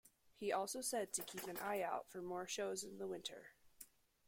He 0.33 0.51
also 0.51 0.81
said 0.81 1.13
to 1.13 1.21
keep 1.21 1.43
an 1.43 1.57
eye 1.59 1.83
out 1.83 2.09
for 2.09 2.23
more 2.23 2.47
shows 2.47 2.83
in 2.83 2.97
the 2.97 3.05
winter. 3.05 3.51